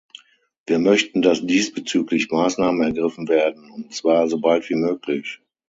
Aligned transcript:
Wir 0.65 0.79
möchten, 0.79 1.21
dass 1.21 1.45
diesbezüglich 1.45 2.31
Maßnahmen 2.31 2.81
ergriffen 2.81 3.27
werden, 3.27 3.69
und 3.69 3.93
zwar 3.93 4.27
so 4.29 4.41
bald 4.41 4.67
wie 4.67 4.73
möglich! 4.75 5.41